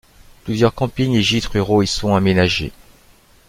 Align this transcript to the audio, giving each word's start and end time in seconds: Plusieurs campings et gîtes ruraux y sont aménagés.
Plusieurs 0.45 0.73
campings 0.73 1.13
et 1.13 1.21
gîtes 1.21 1.45
ruraux 1.45 1.83
y 1.83 1.85
sont 1.87 2.15
aménagés. 2.15 2.71